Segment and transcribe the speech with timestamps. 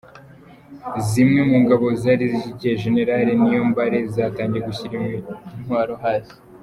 [1.09, 2.95] Zimwe mu ngabo zari zishyigikiye Gen
[3.39, 4.95] Niyombare zatangiye gushyira
[5.55, 6.35] intwaro hasi